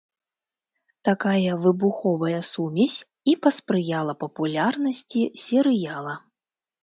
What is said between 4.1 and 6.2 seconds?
папулярнасці серыяла.